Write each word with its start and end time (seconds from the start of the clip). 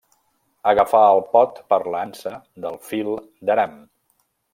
Agafà 0.69 1.01
el 1.09 1.19
pot 1.35 1.59
per 1.73 1.79
l'ansa 1.95 2.31
de 2.65 2.73
fil 2.87 3.13
d'aram. 3.51 3.77